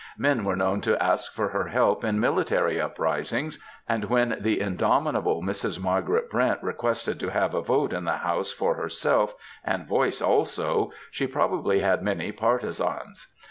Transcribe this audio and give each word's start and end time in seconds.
Men 0.17 0.43
were 0.45 0.55
known 0.55 0.81
to 0.81 0.97
ask 0.99 1.31
for 1.31 1.49
her 1.49 1.67
help 1.67 2.03
in 2.03 2.19
military 2.19 2.81
uprisings, 2.81 3.59
and 3.87 4.05
when 4.05 4.35
the 4.39 4.59
indomitable" 4.59 5.43
Mrs. 5.43 5.79
Margaret 5.79 6.27
Brent 6.27 6.61
^ 6.61 6.63
requested 6.63 7.19
to 7.19 7.29
have 7.29 7.53
a 7.53 7.61
vote 7.61 7.93
in 7.93 8.05
the 8.05 8.17
House 8.17 8.51
for 8.51 8.73
herself, 8.73 9.35
and" 9.63 9.85
voyce 9.87 10.19
allsoe,^^ 10.19 10.89
she 11.11 11.27
probably 11.27 11.81
had 11.81 12.01
many 12.01 12.31
partisans. 12.31 13.27